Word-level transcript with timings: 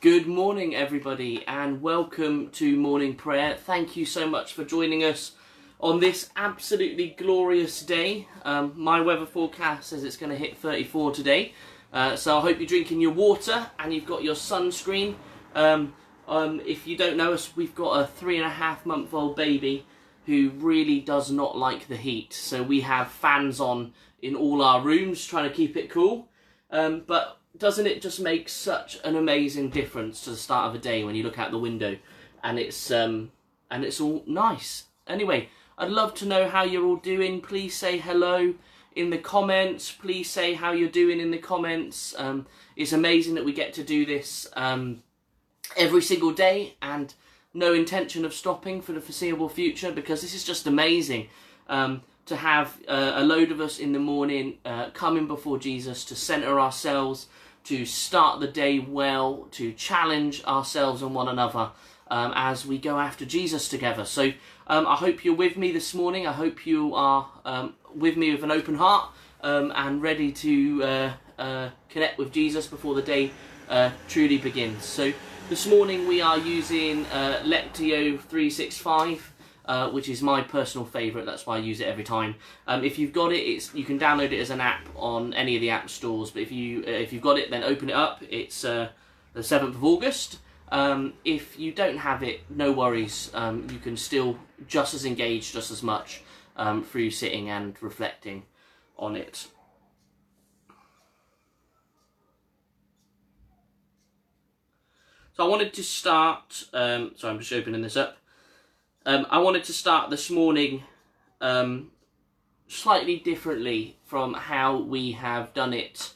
Good 0.00 0.28
morning, 0.28 0.76
everybody, 0.76 1.44
and 1.48 1.82
welcome 1.82 2.50
to 2.50 2.76
morning 2.76 3.16
prayer. 3.16 3.56
Thank 3.56 3.96
you 3.96 4.06
so 4.06 4.28
much 4.28 4.52
for 4.52 4.64
joining 4.64 5.02
us 5.02 5.32
on 5.80 5.98
this 5.98 6.30
absolutely 6.36 7.16
glorious 7.18 7.82
day. 7.82 8.28
Um, 8.44 8.74
my 8.76 9.00
weather 9.00 9.26
forecast 9.26 9.88
says 9.88 10.04
it's 10.04 10.16
going 10.16 10.30
to 10.30 10.38
hit 10.38 10.56
34 10.56 11.10
today, 11.10 11.52
uh, 11.92 12.14
so 12.14 12.38
I 12.38 12.42
hope 12.42 12.58
you're 12.58 12.68
drinking 12.68 13.00
your 13.00 13.10
water 13.10 13.72
and 13.80 13.92
you've 13.92 14.06
got 14.06 14.22
your 14.22 14.36
sunscreen. 14.36 15.16
Um, 15.56 15.94
um, 16.28 16.60
if 16.60 16.86
you 16.86 16.96
don't 16.96 17.16
know 17.16 17.32
us, 17.32 17.56
we've 17.56 17.74
got 17.74 18.00
a 18.00 18.06
three 18.06 18.36
and 18.36 18.46
a 18.46 18.50
half 18.50 18.86
month 18.86 19.12
old 19.12 19.34
baby 19.34 19.84
who 20.26 20.50
really 20.58 21.00
does 21.00 21.28
not 21.28 21.58
like 21.58 21.88
the 21.88 21.96
heat, 21.96 22.32
so 22.32 22.62
we 22.62 22.82
have 22.82 23.10
fans 23.10 23.58
on 23.58 23.92
in 24.22 24.36
all 24.36 24.62
our 24.62 24.80
rooms 24.80 25.26
trying 25.26 25.48
to 25.48 25.54
keep 25.56 25.76
it 25.76 25.90
cool. 25.90 26.28
Um, 26.70 27.02
but 27.04 27.37
doesn't 27.58 27.86
it 27.86 28.02
just 28.02 28.20
make 28.20 28.48
such 28.48 28.98
an 29.04 29.16
amazing 29.16 29.70
difference 29.70 30.22
to 30.24 30.30
the 30.30 30.36
start 30.36 30.68
of 30.68 30.74
a 30.74 30.78
day 30.78 31.04
when 31.04 31.14
you 31.14 31.22
look 31.22 31.38
out 31.38 31.50
the 31.50 31.58
window 31.58 31.96
and 32.42 32.58
it's 32.58 32.90
um 32.90 33.30
and 33.70 33.84
it's 33.84 34.00
all 34.00 34.22
nice? 34.26 34.84
Anyway 35.06 35.48
i'd 35.78 35.90
love 35.90 36.14
to 36.14 36.26
know 36.26 36.48
how 36.48 36.62
you're 36.62 36.84
all 36.84 36.96
doing. 36.96 37.40
Please 37.40 37.76
say 37.76 37.98
hello 37.98 38.54
in 38.94 39.10
the 39.10 39.18
comments. 39.18 39.92
Please 39.92 40.28
say 40.28 40.54
how 40.54 40.72
you're 40.72 40.88
doing 40.88 41.20
in 41.20 41.30
the 41.30 41.38
comments. 41.38 42.14
Um 42.18 42.46
it's 42.76 42.92
amazing 42.92 43.34
that 43.34 43.44
we 43.44 43.52
get 43.52 43.74
to 43.74 43.84
do 43.84 44.06
this 44.06 44.48
um 44.54 45.02
every 45.76 46.02
single 46.02 46.32
day 46.32 46.76
and 46.80 47.14
no 47.54 47.72
intention 47.72 48.24
of 48.24 48.32
stopping 48.32 48.80
for 48.80 48.92
the 48.92 49.00
foreseeable 49.00 49.48
future 49.48 49.92
because 49.92 50.22
this 50.22 50.34
is 50.34 50.44
just 50.44 50.66
amazing 50.66 51.28
um 51.68 52.02
to 52.26 52.36
have 52.36 52.78
uh, 52.86 53.12
a 53.14 53.24
load 53.24 53.50
of 53.50 53.58
us 53.58 53.78
in 53.78 53.92
the 53.92 53.98
morning 53.98 54.58
uh, 54.64 54.90
coming 54.90 55.26
before 55.26 55.58
jesus 55.58 56.04
to 56.04 56.14
center 56.14 56.60
ourselves 56.60 57.26
to 57.68 57.84
start 57.84 58.40
the 58.40 58.46
day 58.46 58.78
well, 58.78 59.46
to 59.50 59.74
challenge 59.74 60.42
ourselves 60.44 61.02
and 61.02 61.14
one 61.14 61.28
another 61.28 61.70
um, 62.10 62.32
as 62.34 62.64
we 62.64 62.78
go 62.78 62.98
after 62.98 63.26
Jesus 63.26 63.68
together. 63.68 64.06
So 64.06 64.32
um, 64.68 64.86
I 64.86 64.96
hope 64.96 65.22
you're 65.22 65.34
with 65.34 65.58
me 65.58 65.70
this 65.70 65.92
morning. 65.92 66.26
I 66.26 66.32
hope 66.32 66.66
you 66.66 66.94
are 66.94 67.28
um, 67.44 67.74
with 67.94 68.16
me 68.16 68.32
with 68.32 68.42
an 68.42 68.50
open 68.50 68.76
heart 68.76 69.10
um, 69.42 69.70
and 69.76 70.00
ready 70.00 70.32
to 70.32 70.82
uh, 70.82 71.12
uh, 71.38 71.68
connect 71.90 72.16
with 72.16 72.32
Jesus 72.32 72.66
before 72.66 72.94
the 72.94 73.02
day 73.02 73.32
uh, 73.68 73.90
truly 74.08 74.38
begins. 74.38 74.86
So 74.86 75.12
this 75.50 75.66
morning 75.66 76.08
we 76.08 76.22
are 76.22 76.38
using 76.38 77.04
uh, 77.06 77.42
Lectio 77.44 78.18
365 78.18 79.34
uh, 79.68 79.90
which 79.90 80.08
is 80.08 80.22
my 80.22 80.40
personal 80.40 80.86
favourite. 80.86 81.26
That's 81.26 81.46
why 81.46 81.56
I 81.56 81.58
use 81.58 81.80
it 81.80 81.86
every 81.86 82.02
time. 82.02 82.36
Um, 82.66 82.82
if 82.82 82.98
you've 82.98 83.12
got 83.12 83.32
it, 83.32 83.40
it's 83.40 83.72
you 83.74 83.84
can 83.84 83.98
download 83.98 84.32
it 84.32 84.40
as 84.40 84.48
an 84.48 84.62
app 84.62 84.88
on 84.96 85.34
any 85.34 85.56
of 85.56 85.60
the 85.60 85.68
app 85.70 85.90
stores. 85.90 86.30
But 86.30 86.42
if 86.42 86.50
you 86.50 86.82
uh, 86.86 86.90
if 86.90 87.12
you've 87.12 87.22
got 87.22 87.38
it, 87.38 87.50
then 87.50 87.62
open 87.62 87.90
it 87.90 87.94
up. 87.94 88.22
It's 88.28 88.64
uh, 88.64 88.88
the 89.34 89.42
seventh 89.42 89.76
of 89.76 89.84
August. 89.84 90.38
Um, 90.70 91.14
if 91.24 91.58
you 91.58 91.72
don't 91.72 91.98
have 91.98 92.22
it, 92.22 92.40
no 92.50 92.72
worries. 92.72 93.30
Um, 93.34 93.66
you 93.70 93.78
can 93.78 93.96
still 93.96 94.38
just 94.66 94.94
as 94.94 95.04
engaged, 95.04 95.52
just 95.52 95.70
as 95.70 95.82
much 95.82 96.22
um, 96.56 96.82
through 96.82 97.10
sitting 97.10 97.50
and 97.50 97.80
reflecting 97.82 98.44
on 98.98 99.16
it. 99.16 99.48
So 105.34 105.44
I 105.44 105.48
wanted 105.48 105.74
to 105.74 105.84
start. 105.84 106.64
Um, 106.72 107.12
sorry, 107.16 107.34
I'm 107.34 107.38
just 107.38 107.52
opening 107.52 107.82
this 107.82 107.96
up. 107.96 108.16
Um, 109.06 109.26
I 109.30 109.38
wanted 109.38 109.64
to 109.64 109.72
start 109.72 110.10
this 110.10 110.28
morning 110.28 110.82
um, 111.40 111.92
slightly 112.66 113.16
differently 113.16 113.96
from 114.04 114.34
how 114.34 114.76
we 114.76 115.12
have 115.12 115.54
done 115.54 115.72
it 115.72 116.12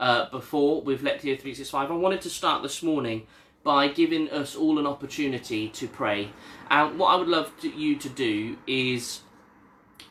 uh, 0.00 0.28
before 0.30 0.82
with 0.82 1.00
Lectio 1.00 1.38
365. 1.38 1.90
I 1.90 1.94
wanted 1.94 2.20
to 2.22 2.30
start 2.30 2.62
this 2.62 2.82
morning 2.82 3.26
by 3.62 3.88
giving 3.88 4.28
us 4.30 4.56
all 4.56 4.78
an 4.78 4.86
opportunity 4.86 5.68
to 5.70 5.86
pray. 5.86 6.30
And 6.70 6.98
what 6.98 7.08
I 7.08 7.16
would 7.16 7.28
love 7.28 7.52
to, 7.60 7.70
you 7.70 7.96
to 7.96 8.08
do 8.08 8.58
is 8.66 9.20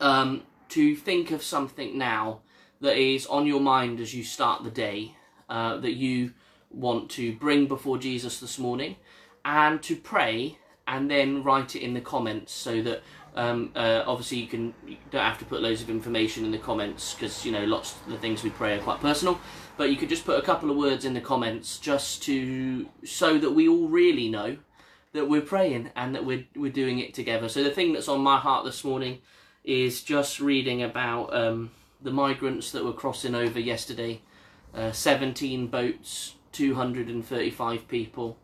um, 0.00 0.42
to 0.70 0.96
think 0.96 1.30
of 1.30 1.42
something 1.42 1.96
now 1.96 2.40
that 2.80 2.96
is 2.96 3.26
on 3.26 3.46
your 3.46 3.60
mind 3.60 4.00
as 4.00 4.14
you 4.14 4.24
start 4.24 4.64
the 4.64 4.70
day 4.70 5.14
uh, 5.48 5.76
that 5.76 5.92
you 5.92 6.32
want 6.70 7.10
to 7.10 7.34
bring 7.36 7.66
before 7.66 7.98
Jesus 7.98 8.40
this 8.40 8.58
morning 8.58 8.96
and 9.44 9.82
to 9.82 9.94
pray 9.94 10.58
and 10.86 11.10
then 11.10 11.42
write 11.42 11.76
it 11.76 11.82
in 11.82 11.94
the 11.94 12.00
comments 12.00 12.52
so 12.52 12.82
that 12.82 13.02
um, 13.36 13.72
uh, 13.74 14.04
obviously 14.06 14.38
you 14.38 14.46
can 14.46 14.74
you 14.86 14.96
don't 15.10 15.24
have 15.24 15.38
to 15.38 15.44
put 15.44 15.60
loads 15.60 15.82
of 15.82 15.90
information 15.90 16.44
in 16.44 16.52
the 16.52 16.58
comments 16.58 17.14
because 17.14 17.44
you 17.44 17.50
know 17.50 17.64
lots 17.64 17.92
of 17.92 18.12
the 18.12 18.18
things 18.18 18.42
we 18.42 18.50
pray 18.50 18.78
are 18.78 18.82
quite 18.82 19.00
personal. 19.00 19.40
But 19.76 19.90
you 19.90 19.96
could 19.96 20.08
just 20.08 20.24
put 20.24 20.38
a 20.38 20.42
couple 20.42 20.70
of 20.70 20.76
words 20.76 21.04
in 21.04 21.14
the 21.14 21.20
comments 21.20 21.78
just 21.78 22.22
to 22.24 22.88
so 23.04 23.38
that 23.38 23.50
we 23.50 23.68
all 23.68 23.88
really 23.88 24.28
know 24.28 24.58
that 25.12 25.28
we're 25.28 25.40
praying 25.40 25.90
and 25.96 26.14
that 26.14 26.24
we're, 26.24 26.44
we're 26.56 26.72
doing 26.72 26.98
it 26.98 27.14
together. 27.14 27.48
So 27.48 27.62
the 27.62 27.70
thing 27.70 27.92
that's 27.92 28.08
on 28.08 28.20
my 28.20 28.38
heart 28.38 28.64
this 28.64 28.84
morning 28.84 29.20
is 29.62 30.02
just 30.02 30.40
reading 30.40 30.82
about 30.82 31.34
um, 31.34 31.70
the 32.02 32.10
migrants 32.10 32.72
that 32.72 32.84
were 32.84 32.92
crossing 32.92 33.34
over 33.34 33.58
yesterday. 33.58 34.20
Uh, 34.74 34.90
17 34.90 35.68
boats 35.68 36.34
235 36.50 37.88
people 37.88 38.38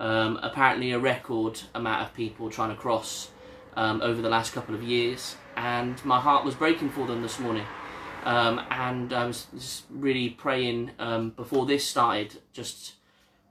um, 0.00 0.40
apparently 0.42 0.92
a 0.92 0.98
record 0.98 1.60
amount 1.74 2.02
of 2.02 2.14
people 2.14 2.50
trying 2.50 2.70
to 2.70 2.76
cross 2.76 3.30
um, 3.76 4.00
over 4.02 4.20
the 4.20 4.28
last 4.28 4.52
couple 4.52 4.74
of 4.74 4.82
years, 4.82 5.36
and 5.56 6.02
my 6.04 6.18
heart 6.18 6.44
was 6.44 6.54
breaking 6.54 6.90
for 6.90 7.06
them 7.06 7.22
this 7.22 7.38
morning. 7.38 7.66
Um, 8.24 8.60
and 8.70 9.12
I 9.12 9.26
was 9.26 9.46
just 9.54 9.84
really 9.88 10.30
praying 10.30 10.90
um, 10.98 11.30
before 11.30 11.66
this 11.66 11.86
started, 11.86 12.38
just 12.52 12.94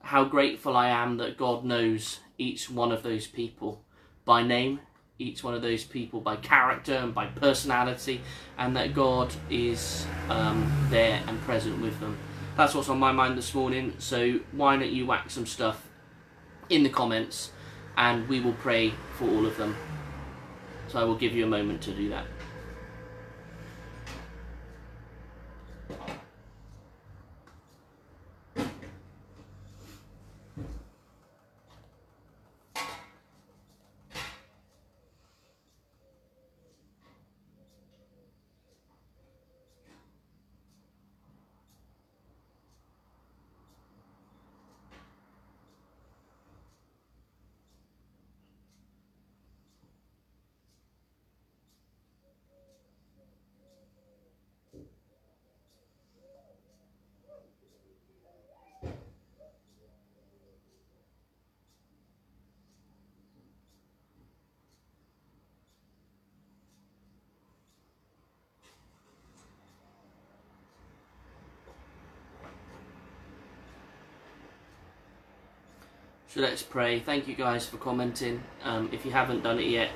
how 0.01 0.23
grateful 0.25 0.75
I 0.75 0.89
am 0.89 1.17
that 1.17 1.38
God 1.38 1.63
knows 1.63 2.19
each 2.38 2.69
one 2.69 2.91
of 2.91 3.03
those 3.03 3.27
people 3.27 3.83
by 4.25 4.43
name, 4.43 4.79
each 5.17 5.43
one 5.43 5.53
of 5.53 5.61
those 5.61 5.83
people 5.83 6.19
by 6.19 6.35
character 6.35 6.93
and 6.93 7.13
by 7.13 7.27
personality, 7.27 8.21
and 8.57 8.75
that 8.75 8.93
God 8.93 9.33
is 9.49 10.05
um, 10.29 10.71
there 10.89 11.21
and 11.27 11.39
present 11.41 11.81
with 11.81 11.99
them. 11.99 12.17
That's 12.55 12.75
what's 12.75 12.89
on 12.89 12.99
my 12.99 13.11
mind 13.11 13.38
this 13.38 13.53
morning. 13.53 13.93
So 13.99 14.39
why 14.51 14.77
don't 14.77 14.91
you 14.91 15.05
whack 15.05 15.29
some 15.29 15.45
stuff 15.45 15.88
in 16.69 16.84
the 16.84 16.90
comments 16.90 17.52
and 17.97 18.28
we 18.30 18.40
will 18.40 18.53
pray 18.53 18.94
for 19.18 19.25
all 19.25 19.46
of 19.46 19.57
them. 19.57 19.75
So 20.88 21.00
I 21.00 21.03
will 21.03 21.18
give 21.18 21.34
you 21.34 21.44
a 21.44 21.47
moment 21.47 21.81
to 21.84 21.91
do 21.91 22.09
that. 22.09 22.25
So 76.29 76.42
let's 76.42 76.62
pray. 76.62 77.00
Thank 77.00 77.27
you 77.27 77.33
guys 77.33 77.65
for 77.65 77.77
commenting. 77.77 78.44
Um, 78.63 78.89
if 78.92 79.03
you 79.03 79.09
haven't 79.09 79.42
done 79.42 79.57
it 79.57 79.65
yet, 79.65 79.89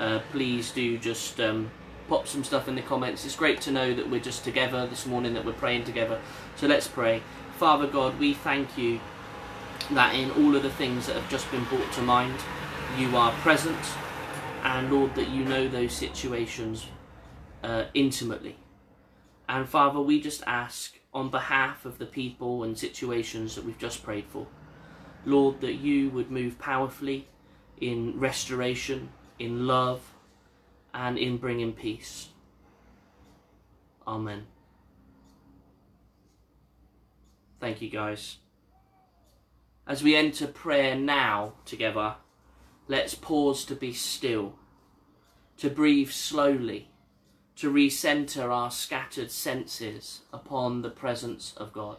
uh, 0.00 0.18
please 0.32 0.72
do 0.72 0.98
just 0.98 1.38
um, 1.38 1.70
pop 2.08 2.26
some 2.26 2.42
stuff 2.42 2.66
in 2.66 2.74
the 2.74 2.82
comments. 2.82 3.24
It's 3.24 3.36
great 3.36 3.60
to 3.60 3.70
know 3.70 3.94
that 3.94 4.10
we're 4.10 4.18
just 4.18 4.42
together 4.42 4.88
this 4.88 5.06
morning, 5.06 5.32
that 5.34 5.44
we're 5.44 5.52
praying 5.52 5.84
together. 5.84 6.20
So 6.56 6.66
let's 6.66 6.88
pray. 6.88 7.22
Father 7.58 7.86
God, 7.86 8.18
we 8.18 8.34
thank 8.34 8.76
you 8.76 8.98
that 9.92 10.12
in 10.16 10.32
all 10.32 10.56
of 10.56 10.64
the 10.64 10.70
things 10.70 11.06
that 11.06 11.14
have 11.14 11.30
just 11.30 11.48
been 11.52 11.62
brought 11.66 11.92
to 11.92 12.02
mind, 12.02 12.34
you 12.98 13.16
are 13.16 13.30
present, 13.34 13.78
and 14.64 14.92
Lord, 14.92 15.14
that 15.14 15.28
you 15.28 15.44
know 15.44 15.68
those 15.68 15.92
situations 15.92 16.88
uh, 17.62 17.84
intimately. 17.94 18.56
And 19.48 19.68
Father, 19.68 20.00
we 20.00 20.20
just 20.20 20.42
ask 20.48 20.98
on 21.14 21.30
behalf 21.30 21.84
of 21.84 21.98
the 21.98 22.06
people 22.06 22.64
and 22.64 22.76
situations 22.76 23.54
that 23.54 23.64
we've 23.64 23.78
just 23.78 24.02
prayed 24.02 24.24
for 24.28 24.48
Lord, 25.26 25.60
that 25.60 25.74
you 25.74 26.08
would 26.10 26.30
move 26.30 26.58
powerfully 26.58 27.26
in 27.78 28.18
restoration, 28.18 29.10
in 29.38 29.66
love, 29.66 30.14
and 30.94 31.18
in 31.18 31.36
bringing 31.36 31.72
peace. 31.72 32.28
Amen. 34.06 34.46
Thank 37.60 37.82
you, 37.82 37.90
guys. 37.90 38.36
As 39.86 40.02
we 40.02 40.14
enter 40.14 40.46
prayer 40.46 40.94
now 40.94 41.54
together, 41.64 42.14
let's 42.86 43.14
pause 43.14 43.64
to 43.66 43.74
be 43.74 43.92
still, 43.92 44.54
to 45.58 45.68
breathe 45.68 46.10
slowly, 46.10 46.90
to 47.56 47.72
recenter 47.72 48.50
our 48.50 48.70
scattered 48.70 49.30
senses 49.30 50.22
upon 50.32 50.82
the 50.82 50.90
presence 50.90 51.52
of 51.56 51.72
God. 51.72 51.98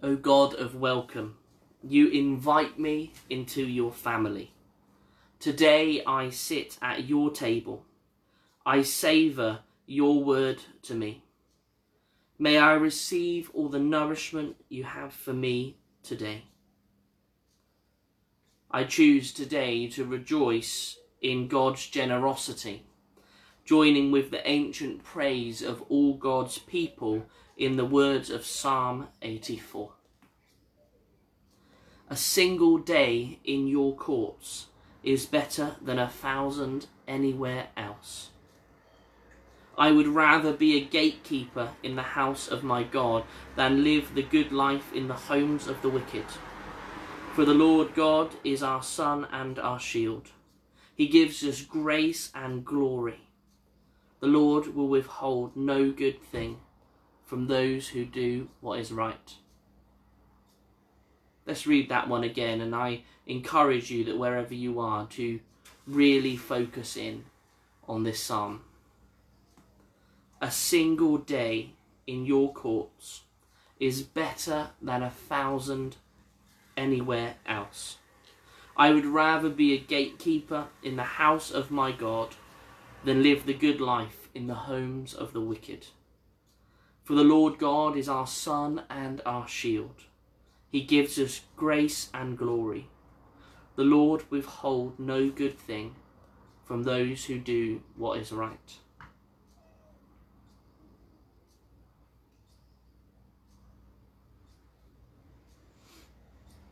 O 0.00 0.14
God 0.14 0.54
of 0.54 0.76
welcome, 0.76 1.38
you 1.82 2.06
invite 2.06 2.78
me 2.78 3.14
into 3.28 3.66
your 3.66 3.90
family. 3.90 4.52
Today 5.40 6.04
I 6.06 6.30
sit 6.30 6.78
at 6.80 7.08
your 7.08 7.32
table. 7.32 7.84
I 8.64 8.82
savour 8.82 9.60
your 9.86 10.22
word 10.22 10.62
to 10.82 10.94
me. 10.94 11.24
May 12.38 12.58
I 12.58 12.74
receive 12.74 13.50
all 13.52 13.68
the 13.68 13.80
nourishment 13.80 14.54
you 14.68 14.84
have 14.84 15.12
for 15.12 15.32
me 15.32 15.78
today. 16.04 16.44
I 18.70 18.84
choose 18.84 19.32
today 19.32 19.88
to 19.88 20.04
rejoice 20.04 20.96
in 21.20 21.48
God's 21.48 21.84
generosity, 21.84 22.86
joining 23.68 24.10
with 24.10 24.30
the 24.30 24.48
ancient 24.48 25.04
praise 25.04 25.60
of 25.60 25.82
all 25.90 26.14
God's 26.14 26.56
people 26.56 27.26
in 27.54 27.76
the 27.76 27.84
words 27.84 28.30
of 28.30 28.46
Psalm 28.46 29.08
84. 29.20 29.92
A 32.08 32.16
single 32.16 32.78
day 32.78 33.38
in 33.44 33.66
your 33.66 33.94
courts 33.94 34.68
is 35.02 35.26
better 35.26 35.76
than 35.82 35.98
a 35.98 36.08
thousand 36.08 36.86
anywhere 37.06 37.66
else. 37.76 38.30
I 39.76 39.92
would 39.92 40.08
rather 40.08 40.54
be 40.54 40.78
a 40.78 40.84
gatekeeper 40.86 41.72
in 41.82 41.94
the 41.94 42.16
house 42.16 42.48
of 42.48 42.64
my 42.64 42.84
God 42.84 43.24
than 43.54 43.84
live 43.84 44.14
the 44.14 44.22
good 44.22 44.50
life 44.50 44.94
in 44.94 45.08
the 45.08 45.14
homes 45.28 45.66
of 45.66 45.82
the 45.82 45.90
wicked. 45.90 46.24
For 47.34 47.44
the 47.44 47.52
Lord 47.52 47.94
God 47.94 48.30
is 48.42 48.62
our 48.62 48.82
sun 48.82 49.28
and 49.30 49.58
our 49.58 49.78
shield. 49.78 50.30
He 50.94 51.06
gives 51.06 51.44
us 51.44 51.60
grace 51.60 52.32
and 52.34 52.64
glory. 52.64 53.27
The 54.20 54.26
Lord 54.26 54.74
will 54.74 54.88
withhold 54.88 55.56
no 55.56 55.92
good 55.92 56.22
thing 56.22 56.58
from 57.24 57.46
those 57.46 57.88
who 57.88 58.04
do 58.04 58.48
what 58.60 58.80
is 58.80 58.90
right. 58.90 59.34
Let's 61.46 61.66
read 61.66 61.88
that 61.88 62.08
one 62.08 62.24
again, 62.24 62.60
and 62.60 62.74
I 62.74 63.02
encourage 63.26 63.90
you 63.90 64.04
that 64.04 64.18
wherever 64.18 64.54
you 64.54 64.80
are 64.80 65.06
to 65.06 65.40
really 65.86 66.36
focus 66.36 66.96
in 66.96 67.24
on 67.86 68.02
this 68.02 68.22
psalm. 68.22 68.62
A 70.40 70.50
single 70.50 71.18
day 71.18 71.70
in 72.06 72.26
your 72.26 72.52
courts 72.52 73.22
is 73.80 74.02
better 74.02 74.68
than 74.82 75.02
a 75.02 75.10
thousand 75.10 75.96
anywhere 76.76 77.34
else. 77.46 77.98
I 78.76 78.92
would 78.92 79.06
rather 79.06 79.48
be 79.48 79.72
a 79.72 79.78
gatekeeper 79.78 80.66
in 80.82 80.96
the 80.96 81.02
house 81.02 81.50
of 81.50 81.70
my 81.70 81.92
God 81.92 82.34
than 83.04 83.22
live 83.22 83.46
the 83.46 83.54
good 83.54 83.80
life 83.80 84.28
in 84.34 84.46
the 84.46 84.54
homes 84.54 85.14
of 85.14 85.32
the 85.32 85.40
wicked. 85.40 85.86
For 87.04 87.14
the 87.14 87.24
Lord 87.24 87.58
God 87.58 87.96
is 87.96 88.08
our 88.08 88.26
sun 88.26 88.82
and 88.90 89.22
our 89.24 89.48
shield. 89.48 90.04
He 90.70 90.82
gives 90.82 91.18
us 91.18 91.40
grace 91.56 92.10
and 92.12 92.36
glory. 92.36 92.88
The 93.76 93.84
Lord 93.84 94.30
withhold 94.30 94.98
no 94.98 95.30
good 95.30 95.58
thing 95.58 95.94
from 96.64 96.82
those 96.82 97.24
who 97.24 97.38
do 97.38 97.80
what 97.96 98.18
is 98.18 98.32
right. 98.32 98.78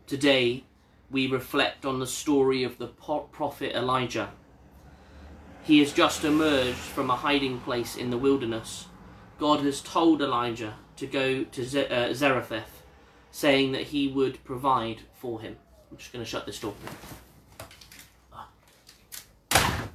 Today, 0.07 0.65
we 1.11 1.27
reflect 1.27 1.85
on 1.85 1.99
the 1.99 2.07
story 2.07 2.63
of 2.63 2.79
the 2.79 2.87
prophet 2.87 3.75
Elijah. 3.75 4.31
He 5.67 5.81
has 5.81 5.93
just 5.93 6.25
emerged 6.25 6.77
from 6.77 7.11
a 7.11 7.17
hiding 7.17 7.61
place 7.61 7.97
in 7.97 8.11
the 8.11 8.19
wilderness 8.19 8.87
God 9.39 9.61
has 9.61 9.81
told 9.81 10.23
Elijah 10.23 10.75
to 10.97 11.07
go 11.07 11.45
to 11.45 11.93
uh, 11.93 12.15
Zarephath, 12.15 12.83
saying 13.31 13.73
that 13.73 13.83
he 13.83 14.09
would 14.09 14.43
provide 14.45 15.03
for 15.15 15.41
him. 15.41 15.57
I'm 15.91 15.99
just 15.99 16.13
going 16.13 16.25
to 16.25 16.31
shut 16.31 16.47
this 16.47 16.59
door. 16.59 16.75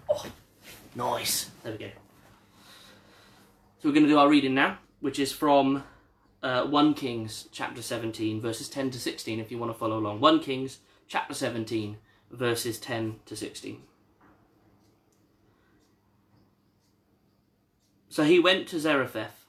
Oh, 0.09 0.25
nice. 0.95 1.49
There 1.63 1.71
we 1.71 1.77
go. 1.79 1.89
So 3.79 3.89
we're 3.89 3.93
going 3.93 4.05
to 4.05 4.09
do 4.09 4.19
our 4.19 4.29
reading 4.29 4.53
now, 4.53 4.77
which 4.99 5.17
is 5.17 5.31
from 5.31 5.83
uh, 6.43 6.65
1 6.65 6.93
Kings 6.93 7.47
chapter 7.51 7.81
17, 7.81 8.39
verses 8.39 8.69
10 8.69 8.91
to 8.91 8.99
16, 8.99 9.39
if 9.39 9.49
you 9.49 9.57
want 9.57 9.71
to 9.71 9.77
follow 9.77 9.97
along. 9.97 10.19
1 10.19 10.39
Kings 10.41 10.79
chapter 11.07 11.33
17, 11.33 11.97
verses 12.29 12.77
10 12.77 13.21
to 13.25 13.35
16. 13.35 13.81
So 18.11 18.25
he 18.25 18.39
went 18.39 18.67
to 18.67 18.79
Zarephath. 18.79 19.45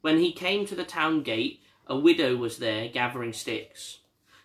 When 0.00 0.20
he 0.20 0.30
came 0.30 0.64
to 0.64 0.76
the 0.76 0.84
town 0.84 1.22
gate, 1.22 1.60
a 1.88 1.98
widow 1.98 2.36
was 2.36 2.58
there 2.58 2.88
gathering 2.88 3.32
sticks. 3.32 3.98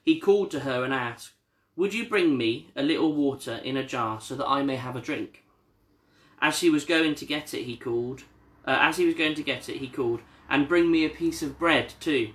He 0.03 0.19
called 0.19 0.49
to 0.49 0.61
her 0.61 0.83
and 0.83 0.91
asked, 0.91 1.33
Would 1.75 1.93
you 1.93 2.09
bring 2.09 2.39
me 2.39 2.71
a 2.75 2.81
little 2.81 3.13
water 3.13 3.61
in 3.63 3.77
a 3.77 3.85
jar 3.85 4.19
so 4.19 4.33
that 4.33 4.47
I 4.47 4.63
may 4.63 4.77
have 4.77 4.95
a 4.95 5.01
drink? 5.01 5.43
As 6.41 6.61
he 6.61 6.71
was 6.71 6.85
going 6.85 7.13
to 7.13 7.25
get 7.25 7.53
it, 7.53 7.65
he 7.65 7.77
called, 7.77 8.23
uh, 8.65 8.79
as 8.81 8.97
he 8.97 9.05
was 9.05 9.13
going 9.13 9.35
to 9.35 9.43
get 9.43 9.69
it, 9.69 9.77
he 9.77 9.89
called, 9.89 10.21
and 10.49 10.67
bring 10.67 10.91
me 10.91 11.05
a 11.05 11.09
piece 11.09 11.43
of 11.43 11.59
bread 11.59 11.93
too. 11.99 12.33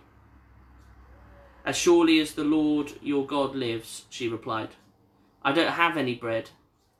As 1.64 1.76
surely 1.76 2.20
as 2.20 2.34
the 2.34 2.44
Lord 2.44 2.92
your 3.02 3.26
God 3.26 3.56
lives, 3.56 4.04
she 4.10 4.28
replied, 4.28 4.76
I 5.42 5.50
don't 5.50 5.72
have 5.72 5.96
any 5.96 6.14
bread, 6.14 6.50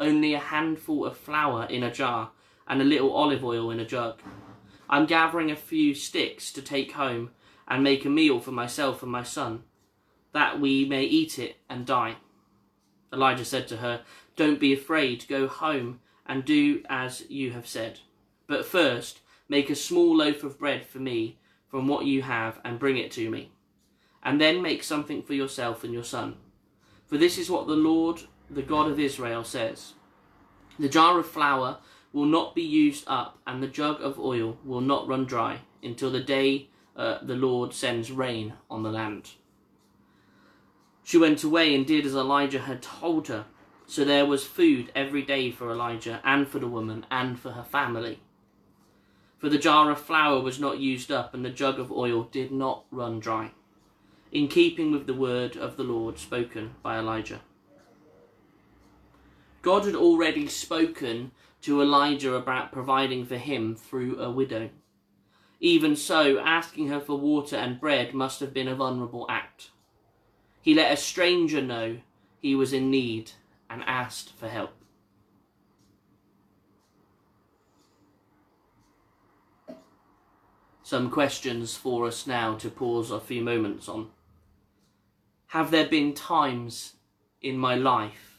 only 0.01 0.35
a 0.35 0.41
handful 0.41 1.07
of 1.07 1.17
flour 1.17 1.65
in 1.67 1.85
a 1.85 1.93
jar 1.93 2.33
and 2.71 2.81
a 2.81 2.85
little 2.85 3.13
olive 3.13 3.45
oil 3.45 3.73
in 3.73 3.81
a 3.81 3.85
jug. 3.85 4.21
I'm 4.89 5.05
gathering 5.05 5.51
a 5.51 5.57
few 5.57 5.93
sticks 5.93 6.53
to 6.53 6.63
take 6.63 6.93
home 6.93 7.33
and 7.67 7.83
make 7.83 8.05
a 8.05 8.09
meal 8.09 8.39
for 8.39 8.53
myself 8.53 9.03
and 9.03 9.11
my 9.11 9.25
son, 9.25 9.65
that 10.33 10.61
we 10.61 10.85
may 10.85 11.03
eat 11.03 11.37
it 11.37 11.57
and 11.69 11.85
die. 11.85 12.17
Elijah 13.13 13.45
said 13.45 13.67
to 13.69 13.79
her, 13.79 14.03
Don't 14.37 14.61
be 14.61 14.73
afraid, 14.73 15.27
go 15.29 15.49
home 15.49 15.99
and 16.27 16.45
do 16.45 16.85
as 16.89 17.29
you 17.29 17.51
have 17.51 17.67
said. 17.67 17.99
But 18.47 18.65
first, 18.65 19.19
make 19.49 19.69
a 19.69 19.75
small 19.75 20.17
loaf 20.17 20.45
of 20.45 20.59
bread 20.59 20.87
for 20.87 21.01
me 21.01 21.41
from 21.69 21.89
what 21.89 22.07
you 22.07 22.23
have 22.23 22.61
and 22.65 22.79
bring 22.79 22.99
it 22.99 23.11
to 23.13 23.29
me. 23.31 23.51
And 24.23 24.41
then 24.41 24.63
make 24.63 24.85
something 24.85 25.25
for 25.25 25.35
yourself 25.35 25.83
and 25.83 25.93
your 25.93 26.05
son. 26.05 26.37
For 27.09 27.19
this 27.19 27.37
is 27.37 27.51
what 27.51 27.67
the 27.67 27.75
Lord, 27.75 28.23
the 28.49 28.63
God 28.63 28.89
of 28.89 29.01
Israel, 29.01 29.43
says 29.43 29.95
The 30.79 30.89
jar 30.89 31.19
of 31.19 31.27
flour 31.27 31.79
will 32.13 32.27
not 32.27 32.55
be 32.55 32.63
used 32.63 33.05
up, 33.07 33.39
and 33.47 33.63
the 33.63 33.69
jug 33.69 34.01
of 34.01 34.19
oil 34.19 34.59
will 34.65 34.81
not 34.81 35.07
run 35.07 35.25
dry 35.25 35.61
until 35.83 36.11
the 36.11 36.21
day 36.21 36.69
uh, 36.97 37.19
the 37.23 37.37
Lord 37.37 37.73
sends 37.73 38.11
rain 38.11 38.55
on 38.69 38.83
the 38.83 38.91
land. 38.91 39.31
She 41.03 41.19
went 41.19 41.43
away 41.43 41.75
and 41.75 41.87
did 41.87 42.07
as 42.07 42.15
Elijah 42.15 42.61
had 42.61 42.83
told 42.83 43.29
her. 43.29 43.47
So 43.87 44.05
there 44.05 44.27
was 44.27 44.45
food 44.45 44.93
every 44.95 45.23
day 45.23 45.51
for 45.51 45.73
Elijah 45.73 46.21
and 46.23 46.47
for 46.47 46.61
the 46.61 46.69
woman 46.69 47.05
and 47.11 47.39
for 47.39 47.51
her 47.53 47.65
family. 47.65 48.21
For 49.39 49.49
the 49.49 49.59
jar 49.59 49.91
of 49.91 50.01
flour 50.01 50.41
was 50.41 50.61
not 50.61 50.79
used 50.79 51.11
up, 51.11 51.35
and 51.35 51.45
the 51.45 51.51
jug 51.51 51.81
of 51.81 51.91
oil 51.91 52.25
did 52.25 52.53
not 52.53 52.85
run 52.93 53.19
dry, 53.19 53.51
in 54.31 54.47
keeping 54.47 54.93
with 54.93 55.07
the 55.07 55.15
word 55.15 55.57
of 55.57 55.77
the 55.77 55.83
Lord 55.83 56.19
spoken 56.19 56.75
by 56.83 56.99
Elijah. 56.99 57.41
God 59.63 59.87
had 59.87 59.95
already 59.95 60.47
spoken 60.47 61.33
to 61.63 61.83
Elijah 61.83 62.35
about 62.35 62.73
providing 62.73 63.25
for 63.25 63.37
him 63.37 63.75
through 63.75 64.21
a 64.21 64.31
widow. 64.31 64.71
Even 65.61 65.95
so, 65.95 66.39
asking 66.39 66.89
her 66.89 67.01
for 67.01 67.19
water 67.19 67.57
and 67.57 67.81
bread 67.81 68.15
must 68.15 68.41
have 68.41 68.55
been 68.55 68.69
a 68.69 68.75
vulnerable 68.75 69.27
act. 69.29 69.71
He 70.63 70.75
let 70.75 70.93
a 70.93 70.97
stranger 70.97 71.61
know 71.61 71.99
he 72.41 72.55
was 72.55 72.73
in 72.73 72.91
need 72.91 73.33
and 73.69 73.83
asked 73.87 74.33
for 74.33 74.49
help. 74.49 74.73
Some 80.83 81.11
questions 81.11 81.77
for 81.77 82.07
us 82.07 82.27
now 82.27 82.57
to 82.57 82.69
pause 82.69 83.11
a 83.11 83.21
few 83.21 83.43
moments 83.43 83.89
on. 83.89 84.11
Have 85.49 85.71
there 85.71 85.87
been 85.87 86.15
times 86.15 86.95
in 87.43 87.57
my 87.59 87.75
life 87.75 88.30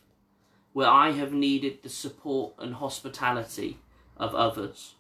where 0.74 0.90
I 0.90 1.12
have 1.12 1.34
needed 1.34 1.84
the 1.84 1.90
support 1.90 2.54
and 2.60 2.76
hospitality 2.76 3.80
of 4.18 4.34
others? 4.34 4.96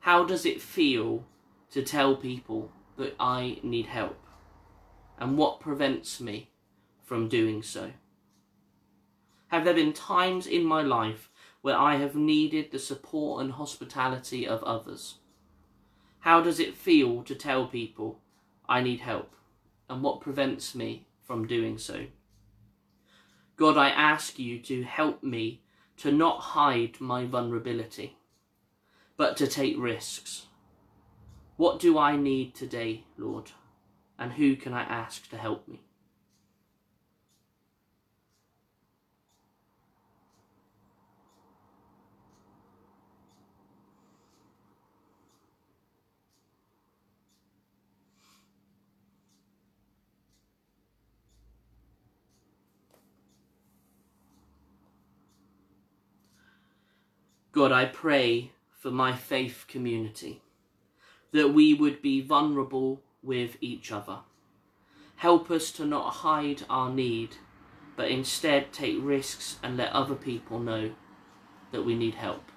How 0.00 0.24
does 0.24 0.44
it 0.44 0.60
feel 0.60 1.24
to 1.70 1.82
tell 1.82 2.16
people 2.16 2.72
that 2.96 3.14
I 3.18 3.58
need 3.62 3.86
help? 3.86 4.18
And 5.18 5.36
what 5.36 5.60
prevents 5.60 6.20
me 6.20 6.50
from 7.04 7.28
doing 7.28 7.62
so? 7.62 7.92
Have 9.48 9.64
there 9.64 9.74
been 9.74 9.92
times 9.92 10.46
in 10.46 10.64
my 10.64 10.82
life 10.82 11.28
where 11.60 11.76
I 11.76 11.96
have 11.96 12.14
needed 12.14 12.70
the 12.70 12.78
support 12.78 13.42
and 13.42 13.52
hospitality 13.52 14.46
of 14.46 14.62
others? 14.62 15.16
How 16.20 16.40
does 16.40 16.60
it 16.60 16.76
feel 16.76 17.22
to 17.24 17.34
tell 17.34 17.66
people 17.66 18.20
I 18.68 18.82
need 18.82 19.00
help? 19.00 19.34
And 19.88 20.02
what 20.02 20.20
prevents 20.20 20.74
me 20.74 21.06
from 21.22 21.46
doing 21.46 21.78
so? 21.78 22.06
God, 23.60 23.76
I 23.76 23.90
ask 23.90 24.38
you 24.38 24.58
to 24.60 24.84
help 24.84 25.22
me 25.22 25.60
to 25.98 26.10
not 26.10 26.40
hide 26.40 26.98
my 26.98 27.26
vulnerability, 27.26 28.16
but 29.18 29.36
to 29.36 29.46
take 29.46 29.74
risks. 29.76 30.46
What 31.58 31.78
do 31.78 31.98
I 31.98 32.16
need 32.16 32.54
today, 32.54 33.04
Lord? 33.18 33.50
And 34.18 34.32
who 34.32 34.56
can 34.56 34.72
I 34.72 34.80
ask 34.84 35.28
to 35.28 35.36
help 35.36 35.68
me? 35.68 35.82
God, 57.60 57.72
I 57.72 57.84
pray 57.84 58.52
for 58.72 58.90
my 58.90 59.14
faith 59.14 59.66
community 59.68 60.40
that 61.32 61.52
we 61.52 61.74
would 61.74 62.00
be 62.00 62.22
vulnerable 62.22 63.02
with 63.22 63.58
each 63.60 63.92
other. 63.92 64.20
Help 65.16 65.50
us 65.50 65.70
to 65.72 65.84
not 65.84 66.10
hide 66.24 66.62
our 66.70 66.88
need, 66.88 67.36
but 67.96 68.10
instead 68.10 68.72
take 68.72 68.96
risks 69.02 69.58
and 69.62 69.76
let 69.76 69.92
other 69.92 70.14
people 70.14 70.58
know 70.58 70.92
that 71.70 71.84
we 71.84 71.94
need 71.94 72.14
help. 72.14 72.50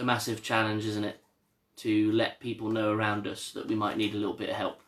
A 0.00 0.04
massive 0.04 0.42
challenge, 0.42 0.86
isn't 0.86 1.04
it? 1.04 1.20
To 1.76 2.12
let 2.12 2.40
people 2.40 2.68
know 2.70 2.92
around 2.92 3.26
us 3.26 3.52
that 3.52 3.68
we 3.68 3.74
might 3.74 3.96
need 3.96 4.14
a 4.14 4.18
little 4.18 4.34
bit 4.34 4.50
of 4.50 4.56
help. 4.56 4.80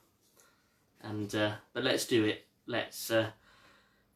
And 1.02 1.34
uh, 1.34 1.52
but 1.72 1.84
let's 1.84 2.06
do 2.06 2.24
it. 2.24 2.46
Let's. 2.66 3.10
Uh, 3.10 3.30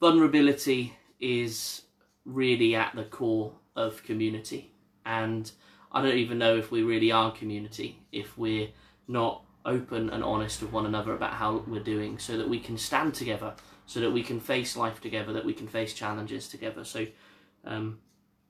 vulnerability 0.01 0.95
is 1.21 1.83
really 2.25 2.75
at 2.75 2.95
the 2.95 3.05
core 3.05 3.53
of 3.75 4.03
community, 4.03 4.73
and 5.05 5.51
I 5.93 6.03
don't 6.03 6.19
even 6.19 6.39
know 6.39 6.57
if 6.57 6.71
we 6.71 6.83
really 6.83 7.13
are 7.13 7.33
community 7.33 8.03
if 8.13 8.37
we're 8.37 8.69
not 9.09 9.43
open 9.65 10.11
and 10.11 10.23
honest 10.23 10.63
with 10.63 10.73
one 10.73 10.87
another 10.87 11.13
about 11.15 11.35
how 11.35 11.65
we're 11.67 11.81
doing, 11.83 12.19
so 12.19 12.37
that 12.37 12.49
we 12.49 12.61
can 12.61 12.77
stand 12.79 13.15
together, 13.15 13.55
so 13.87 14.01
that 14.01 14.11
we 14.11 14.23
can 14.23 14.39
face 14.39 14.77
life 14.77 15.01
together, 15.01 15.33
that 15.33 15.45
we 15.45 15.55
can 15.55 15.69
face 15.69 15.95
challenges 15.95 16.49
together. 16.49 16.85
So. 16.85 17.07
Um, 17.65 17.99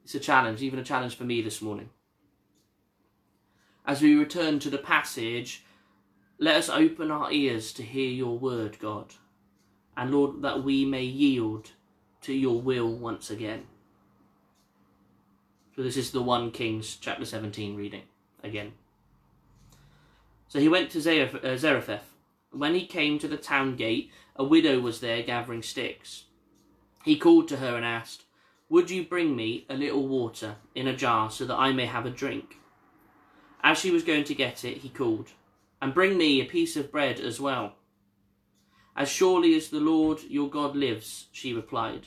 it's 0.04 0.14
a 0.14 0.20
challenge, 0.20 0.62
even 0.62 0.78
a 0.78 0.84
challenge 0.84 1.16
for 1.16 1.24
me 1.24 1.42
this 1.42 1.60
morning. 1.60 1.90
As 3.86 4.02
we 4.02 4.16
return 4.16 4.58
to 4.58 4.70
the 4.70 4.78
passage, 4.78 5.64
let 6.38 6.56
us 6.56 6.68
open 6.68 7.10
our 7.10 7.30
ears 7.30 7.72
to 7.74 7.82
hear 7.84 8.10
your 8.10 8.36
word, 8.36 8.78
God. 8.80 9.14
And 9.96 10.10
Lord, 10.10 10.42
that 10.42 10.64
we 10.64 10.84
may 10.84 11.04
yield 11.04 11.70
to 12.22 12.34
your 12.34 12.60
will 12.60 12.92
once 12.92 13.30
again. 13.30 13.66
So 15.76 15.82
this 15.82 15.96
is 15.96 16.10
the 16.10 16.22
1 16.22 16.50
Kings 16.50 16.96
chapter 17.00 17.24
17 17.24 17.76
reading 17.76 18.02
again. 18.42 18.72
So 20.48 20.58
he 20.58 20.68
went 20.68 20.90
to 20.90 20.98
uh, 20.98 21.56
Zarephath. 21.56 22.12
When 22.50 22.74
he 22.74 22.86
came 22.86 23.18
to 23.18 23.28
the 23.28 23.36
town 23.36 23.76
gate, 23.76 24.10
a 24.34 24.44
widow 24.44 24.80
was 24.80 25.00
there 25.00 25.22
gathering 25.22 25.62
sticks. 25.62 26.24
He 27.04 27.16
called 27.16 27.46
to 27.48 27.58
her 27.58 27.76
and 27.76 27.84
asked, 27.84 28.24
Would 28.68 28.90
you 28.90 29.04
bring 29.04 29.36
me 29.36 29.64
a 29.68 29.74
little 29.74 30.08
water 30.08 30.56
in 30.74 30.88
a 30.88 30.96
jar 30.96 31.30
so 31.30 31.44
that 31.44 31.56
I 31.56 31.72
may 31.72 31.86
have 31.86 32.06
a 32.06 32.10
drink? 32.10 32.56
As 33.66 33.78
she 33.78 33.90
was 33.90 34.04
going 34.04 34.22
to 34.22 34.34
get 34.34 34.64
it, 34.64 34.76
he 34.76 34.88
called, 34.88 35.32
And 35.82 35.92
bring 35.92 36.16
me 36.16 36.40
a 36.40 36.44
piece 36.44 36.76
of 36.76 36.92
bread 36.92 37.18
as 37.18 37.40
well. 37.40 37.72
As 38.94 39.08
surely 39.08 39.56
as 39.56 39.70
the 39.70 39.80
Lord 39.80 40.20
your 40.28 40.48
God 40.48 40.76
lives, 40.76 41.26
she 41.32 41.52
replied, 41.52 42.06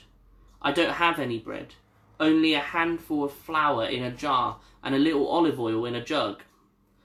I 0.61 0.71
don't 0.71 0.93
have 0.93 1.19
any 1.19 1.37
bread, 1.37 1.75
only 2.17 2.53
a 2.53 2.61
handful 2.61 3.25
of 3.25 3.33
flour 3.33 3.85
in 3.85 4.03
a 4.03 4.09
jar 4.09 4.61
and 4.81 4.95
a 4.95 4.99
little 4.99 5.27
olive 5.27 5.59
oil 5.59 5.83
in 5.83 5.95
a 5.95 6.03
jug. 6.03 6.43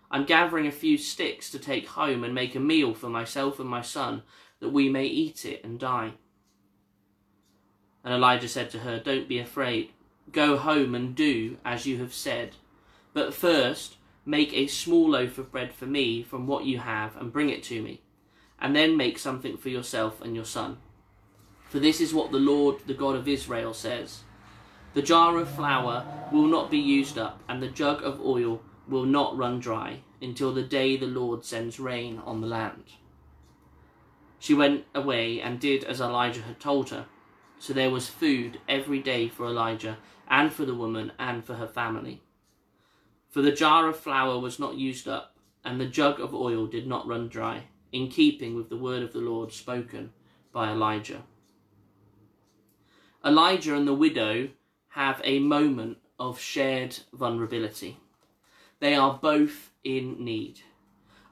I'm 0.08 0.24
gathering 0.24 0.68
a 0.68 0.70
few 0.70 0.98
sticks 0.98 1.50
to 1.50 1.58
take 1.58 1.88
home 1.88 2.22
and 2.22 2.32
make 2.32 2.54
a 2.54 2.60
meal 2.60 2.94
for 2.94 3.08
myself 3.08 3.58
and 3.58 3.68
my 3.68 3.82
son, 3.82 4.22
that 4.60 4.68
we 4.68 4.88
may 4.88 5.06
eat 5.06 5.44
it 5.44 5.64
and 5.64 5.80
die. 5.80 6.12
And 8.04 8.14
Elijah 8.14 8.46
said 8.46 8.70
to 8.70 8.78
her, 8.78 9.00
Don't 9.00 9.26
be 9.26 9.40
afraid. 9.40 9.90
Go 10.30 10.56
home 10.56 10.94
and 10.94 11.12
do 11.12 11.56
as 11.64 11.86
you 11.86 11.98
have 11.98 12.14
said. 12.14 12.54
But 13.12 13.34
first, 13.34 13.96
Make 14.26 14.54
a 14.54 14.66
small 14.66 15.10
loaf 15.10 15.36
of 15.38 15.52
bread 15.52 15.74
for 15.74 15.86
me 15.86 16.22
from 16.22 16.46
what 16.46 16.64
you 16.64 16.78
have, 16.78 17.16
and 17.16 17.32
bring 17.32 17.50
it 17.50 17.62
to 17.64 17.82
me. 17.82 18.00
And 18.58 18.74
then 18.74 18.96
make 18.96 19.18
something 19.18 19.56
for 19.58 19.68
yourself 19.68 20.22
and 20.22 20.34
your 20.34 20.46
son. 20.46 20.78
For 21.68 21.78
this 21.78 22.00
is 22.00 22.14
what 22.14 22.32
the 22.32 22.38
Lord, 22.38 22.76
the 22.86 22.94
God 22.94 23.16
of 23.16 23.28
Israel, 23.28 23.74
says 23.74 24.22
The 24.94 25.02
jar 25.02 25.36
of 25.38 25.50
flour 25.50 26.06
will 26.32 26.46
not 26.46 26.70
be 26.70 26.78
used 26.78 27.18
up, 27.18 27.42
and 27.48 27.62
the 27.62 27.68
jug 27.68 28.02
of 28.02 28.20
oil 28.20 28.62
will 28.88 29.04
not 29.04 29.36
run 29.36 29.60
dry, 29.60 30.00
until 30.22 30.54
the 30.54 30.62
day 30.62 30.96
the 30.96 31.06
Lord 31.06 31.44
sends 31.44 31.78
rain 31.78 32.18
on 32.24 32.40
the 32.40 32.46
land. 32.46 32.84
She 34.38 34.54
went 34.54 34.84
away 34.94 35.40
and 35.40 35.58
did 35.60 35.84
as 35.84 36.00
Elijah 36.00 36.42
had 36.42 36.60
told 36.60 36.90
her. 36.90 37.06
So 37.58 37.72
there 37.72 37.90
was 37.90 38.08
food 38.08 38.60
every 38.68 39.00
day 39.00 39.28
for 39.28 39.46
Elijah, 39.46 39.98
and 40.28 40.52
for 40.52 40.64
the 40.64 40.74
woman, 40.74 41.12
and 41.18 41.44
for 41.44 41.54
her 41.54 41.68
family. 41.68 42.22
For 43.34 43.42
the 43.42 43.50
jar 43.50 43.88
of 43.88 43.98
flour 43.98 44.38
was 44.38 44.60
not 44.60 44.76
used 44.76 45.08
up, 45.08 45.34
and 45.64 45.80
the 45.80 45.88
jug 45.88 46.20
of 46.20 46.32
oil 46.32 46.68
did 46.68 46.86
not 46.86 47.08
run 47.08 47.26
dry, 47.26 47.64
in 47.90 48.06
keeping 48.06 48.54
with 48.54 48.68
the 48.68 48.76
word 48.76 49.02
of 49.02 49.12
the 49.12 49.18
Lord 49.18 49.52
spoken 49.52 50.12
by 50.52 50.70
Elijah. 50.70 51.24
Elijah 53.24 53.74
and 53.74 53.88
the 53.88 53.92
widow 53.92 54.50
have 54.90 55.20
a 55.24 55.40
moment 55.40 55.98
of 56.16 56.38
shared 56.38 56.96
vulnerability. 57.12 57.98
They 58.78 58.94
are 58.94 59.18
both 59.20 59.72
in 59.82 60.24
need. 60.24 60.60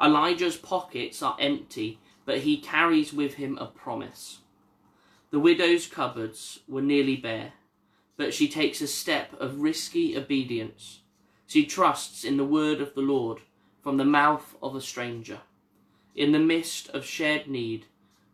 Elijah's 0.03 0.57
pockets 0.57 1.23
are 1.23 1.37
empty, 1.39 2.01
but 2.25 2.39
he 2.39 2.61
carries 2.61 3.13
with 3.13 3.35
him 3.35 3.57
a 3.59 3.67
promise. 3.67 4.41
The 5.31 5.39
widow's 5.39 5.87
cupboards 5.87 6.59
were 6.67 6.83
nearly 6.83 7.15
bare, 7.15 7.53
but 8.17 8.35
she 8.35 8.49
takes 8.49 8.81
a 8.81 8.89
step 8.89 9.41
of 9.41 9.61
risky 9.61 10.19
obedience 10.19 11.02
she 11.53 11.67
trusts 11.67 12.25
in 12.25 12.39
the 12.39 12.47
word 12.47 12.81
of 12.81 12.95
the 12.95 13.03
Lord 13.03 13.41
from 13.83 13.99
the 13.99 14.07
mouth 14.07 14.55
of 14.63 14.75
a 14.75 14.81
stranger. 14.81 15.41
In 16.15 16.33
the 16.33 16.39
midst 16.39 16.89
of 16.89 17.05
shared 17.05 17.47
need, 17.47 17.85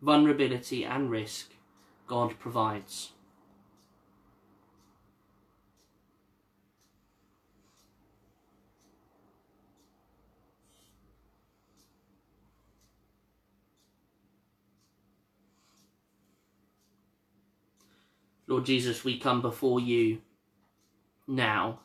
vulnerability, 0.01 0.85
and 0.85 1.11
risk, 1.11 1.51
God 2.07 2.39
provides. 2.39 3.11
Lord 18.47 18.65
Jesus, 18.65 19.03
we 19.03 19.19
come 19.19 19.43
before 19.43 19.81
you 19.81 20.19
now 21.27 21.81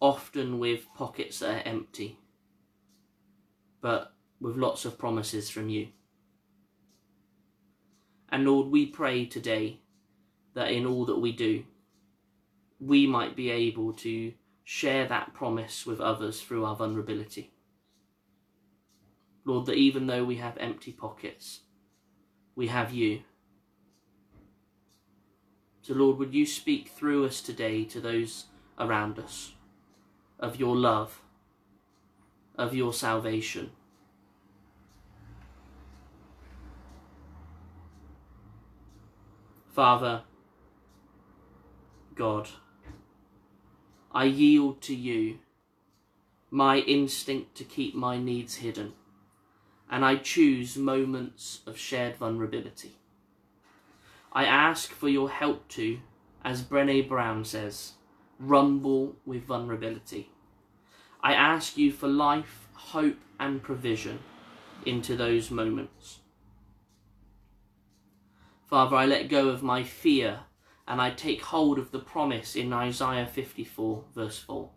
often 0.00 0.58
with 0.58 0.86
pockets 0.96 1.40
that 1.40 1.66
are 1.66 1.68
empty, 1.68 2.18
but 3.80 4.12
with 4.40 4.56
lots 4.56 4.84
of 4.84 4.98
promises 4.98 5.50
from 5.50 5.68
you. 5.68 5.88
And 8.30 8.44
Lord, 8.44 8.68
we 8.68 8.86
pray 8.86 9.26
today 9.26 9.80
that 10.54 10.70
in 10.70 10.86
all 10.86 11.04
that 11.06 11.18
we 11.18 11.32
do, 11.32 11.64
we 12.78 13.06
might 13.06 13.36
be 13.36 13.50
able 13.50 13.92
to 13.92 14.32
share 14.64 15.06
that 15.08 15.34
promise 15.34 15.84
with 15.84 16.00
others 16.00 16.40
through 16.40 16.64
our 16.64 16.76
vulnerability. 16.76 17.52
Lord, 19.44 19.66
that 19.66 19.76
even 19.76 20.06
though 20.06 20.24
we 20.24 20.36
have 20.36 20.56
empty 20.58 20.92
pockets, 20.92 21.60
we 22.54 22.68
have 22.68 22.92
you. 22.92 23.22
So, 25.82 25.94
Lord, 25.94 26.18
would 26.18 26.34
you 26.34 26.46
speak 26.46 26.88
through 26.88 27.26
us 27.26 27.40
today 27.40 27.84
to 27.84 28.00
those 28.00 28.46
around 28.78 29.18
us? 29.18 29.52
Of 30.40 30.58
your 30.58 30.74
love, 30.74 31.20
of 32.56 32.74
your 32.74 32.92
salvation. 32.92 33.70
Father, 39.68 40.22
God. 42.16 42.48
I 44.12 44.24
yield 44.24 44.82
to 44.82 44.94
you 44.94 45.38
my 46.50 46.78
instinct 46.78 47.54
to 47.54 47.64
keep 47.64 47.94
my 47.94 48.18
needs 48.18 48.56
hidden, 48.56 48.94
and 49.88 50.04
I 50.04 50.16
choose 50.16 50.76
moments 50.76 51.60
of 51.66 51.78
shared 51.78 52.16
vulnerability. 52.16 52.96
I 54.32 54.44
ask 54.44 54.90
for 54.90 55.08
your 55.08 55.30
help 55.30 55.68
to, 55.68 56.00
as 56.42 56.62
Brene 56.62 57.08
Brown 57.08 57.44
says, 57.44 57.92
rumble 58.40 59.16
with 59.26 59.44
vulnerability. 59.44 60.30
I 61.22 61.34
ask 61.34 61.76
you 61.76 61.92
for 61.92 62.08
life, 62.08 62.68
hope, 62.72 63.18
and 63.38 63.62
provision 63.62 64.20
into 64.86 65.14
those 65.14 65.50
moments. 65.50 66.20
Father, 68.66 68.96
I 68.96 69.04
let 69.04 69.28
go 69.28 69.48
of 69.48 69.62
my 69.62 69.82
fear 69.82 70.40
and 70.88 71.00
I 71.00 71.10
take 71.10 71.42
hold 71.42 71.78
of 71.78 71.90
the 71.90 71.98
promise 71.98 72.56
in 72.56 72.72
Isaiah 72.72 73.26
54, 73.26 74.04
verse 74.14 74.38
4. 74.38 74.70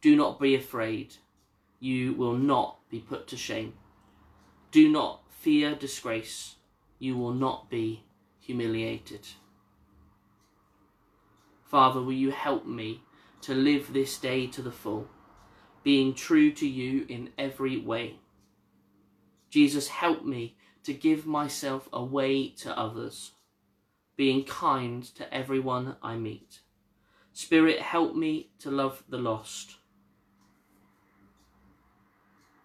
Do 0.00 0.16
not 0.16 0.40
be 0.40 0.54
afraid, 0.54 1.16
you 1.80 2.14
will 2.14 2.36
not 2.36 2.78
be 2.88 3.00
put 3.00 3.26
to 3.28 3.36
shame. 3.36 3.74
Do 4.70 4.88
not 4.88 5.22
fear 5.28 5.74
disgrace, 5.74 6.56
you 6.98 7.16
will 7.16 7.32
not 7.32 7.68
be 7.68 8.04
humiliated. 8.40 9.26
Father, 11.68 12.00
will 12.00 12.12
you 12.12 12.30
help 12.30 12.66
me 12.66 13.02
to 13.42 13.54
live 13.54 13.92
this 13.92 14.16
day 14.18 14.46
to 14.46 14.62
the 14.62 14.72
full, 14.72 15.06
being 15.82 16.14
true 16.14 16.50
to 16.52 16.66
you 16.66 17.04
in 17.08 17.30
every 17.36 17.76
way? 17.76 18.16
Jesus, 19.50 19.88
help 19.88 20.24
me 20.24 20.56
to 20.84 20.94
give 20.94 21.26
myself 21.26 21.88
away 21.92 22.48
to 22.48 22.76
others, 22.78 23.32
being 24.16 24.44
kind 24.44 25.02
to 25.14 25.32
everyone 25.32 25.96
I 26.02 26.16
meet. 26.16 26.60
Spirit, 27.34 27.80
help 27.80 28.16
me 28.16 28.48
to 28.60 28.70
love 28.70 29.04
the 29.08 29.18
lost, 29.18 29.76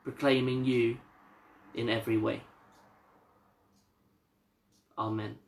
proclaiming 0.04 0.64
you 0.64 0.98
in 1.76 1.90
every 1.90 2.18
way. 2.18 2.42
Amen. 4.98 5.43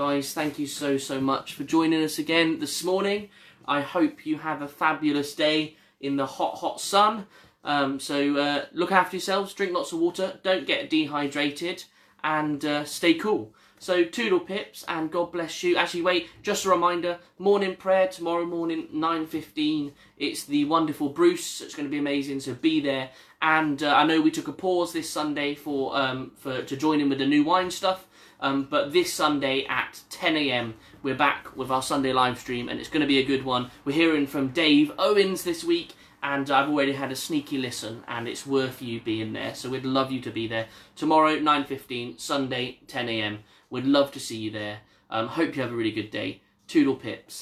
Guys, 0.00 0.32
thank 0.32 0.58
you 0.58 0.66
so, 0.66 0.96
so 0.96 1.20
much 1.20 1.52
for 1.52 1.62
joining 1.62 2.02
us 2.02 2.18
again 2.18 2.58
this 2.58 2.82
morning. 2.82 3.28
I 3.68 3.82
hope 3.82 4.24
you 4.24 4.38
have 4.38 4.62
a 4.62 4.66
fabulous 4.66 5.34
day 5.34 5.76
in 6.00 6.16
the 6.16 6.24
hot, 6.24 6.56
hot 6.56 6.80
sun. 6.80 7.26
Um, 7.64 8.00
so 8.00 8.34
uh, 8.38 8.64
look 8.72 8.92
after 8.92 9.18
yourselves, 9.18 9.52
drink 9.52 9.74
lots 9.74 9.92
of 9.92 9.98
water, 9.98 10.40
don't 10.42 10.66
get 10.66 10.88
dehydrated, 10.88 11.84
and 12.24 12.64
uh, 12.64 12.86
stay 12.86 13.12
cool. 13.12 13.52
So 13.78 14.02
toodle 14.02 14.40
pips, 14.40 14.86
and 14.88 15.10
God 15.10 15.32
bless 15.32 15.62
you. 15.62 15.76
Actually, 15.76 16.02
wait, 16.02 16.30
just 16.42 16.64
a 16.64 16.70
reminder: 16.70 17.18
morning 17.38 17.76
prayer 17.76 18.08
tomorrow 18.08 18.46
morning, 18.46 18.88
nine 18.90 19.26
fifteen. 19.26 19.92
It's 20.16 20.44
the 20.44 20.64
wonderful 20.64 21.10
Bruce. 21.10 21.60
It's 21.60 21.74
going 21.74 21.86
to 21.86 21.90
be 21.90 21.98
amazing. 21.98 22.40
So 22.40 22.54
be 22.54 22.80
there. 22.80 23.10
And 23.42 23.82
uh, 23.82 23.94
I 23.94 24.04
know 24.04 24.22
we 24.22 24.30
took 24.30 24.48
a 24.48 24.52
pause 24.52 24.94
this 24.94 25.10
Sunday 25.10 25.54
for 25.54 25.94
um, 25.94 26.32
for 26.36 26.62
to 26.62 26.76
join 26.76 27.00
in 27.00 27.10
with 27.10 27.18
the 27.18 27.26
new 27.26 27.44
wine 27.44 27.70
stuff. 27.70 28.06
Um, 28.40 28.64
but 28.64 28.92
this 28.92 29.12
Sunday 29.12 29.64
at 29.66 30.00
10 30.10 30.36
a.m., 30.36 30.74
we're 31.02 31.14
back 31.14 31.56
with 31.56 31.70
our 31.70 31.82
Sunday 31.82 32.12
live 32.12 32.38
stream, 32.38 32.68
and 32.68 32.80
it's 32.80 32.88
going 32.88 33.02
to 33.02 33.06
be 33.06 33.18
a 33.18 33.24
good 33.24 33.44
one. 33.44 33.70
We're 33.84 33.92
hearing 33.92 34.26
from 34.26 34.48
Dave 34.48 34.92
Owens 34.98 35.44
this 35.44 35.62
week, 35.62 35.92
and 36.22 36.50
I've 36.50 36.68
already 36.68 36.92
had 36.92 37.12
a 37.12 37.16
sneaky 37.16 37.58
listen, 37.58 38.02
and 38.08 38.26
it's 38.26 38.46
worth 38.46 38.80
you 38.80 39.00
being 39.00 39.32
there. 39.34 39.54
So 39.54 39.70
we'd 39.70 39.84
love 39.84 40.10
you 40.10 40.20
to 40.22 40.30
be 40.30 40.46
there 40.46 40.66
tomorrow, 40.96 41.38
9:15, 41.38 42.18
Sunday, 42.18 42.80
10 42.86 43.08
a.m. 43.08 43.38
We'd 43.68 43.84
love 43.84 44.10
to 44.12 44.20
see 44.20 44.38
you 44.38 44.50
there. 44.50 44.80
Um, 45.10 45.28
hope 45.28 45.54
you 45.54 45.62
have 45.62 45.72
a 45.72 45.76
really 45.76 45.92
good 45.92 46.10
day. 46.10 46.40
Toodle 46.66 46.96
pips. 46.96 47.34